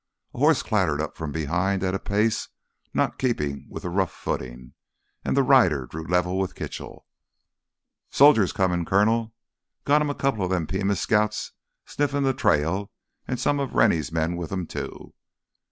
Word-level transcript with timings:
A 0.33 0.39
horse 0.39 0.63
clattered 0.63 0.99
up 0.99 1.15
from 1.15 1.31
behind 1.31 1.83
at 1.83 1.93
a 1.93 1.99
pace 1.99 2.47
not 2.91 3.11
in 3.11 3.17
keeping 3.19 3.67
with 3.69 3.83
the 3.83 3.91
rough 3.91 4.11
footing, 4.11 4.73
and 5.23 5.37
the 5.37 5.43
rider 5.43 5.85
drew 5.85 6.07
level 6.07 6.39
with 6.39 6.55
Kitchell. 6.55 7.05
"Soldiers 8.09 8.51
comin', 8.51 8.83
Colonel. 8.83 9.35
Got 9.85 10.01
'em 10.01 10.09
a 10.09 10.15
couple 10.15 10.43
o' 10.43 10.47
them 10.47 10.65
Pima 10.65 10.95
Scouts 10.95 11.51
sniffin' 11.85 12.23
th' 12.23 12.35
trail 12.35 12.89
an' 13.27 13.37
some 13.37 13.59
o' 13.59 13.65
Rennie's 13.67 14.11
men 14.11 14.35
with 14.37 14.51
'em, 14.51 14.65
too!" 14.65 15.13